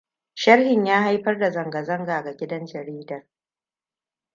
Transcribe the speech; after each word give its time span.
Sharhin 0.33 0.85
ya 0.87 1.01
haifar 1.03 1.39
da 1.39 1.49
zanga-zanga 1.51 2.21
ga 2.23 2.31
gidan 2.33 2.65
jaridar. 2.65 3.23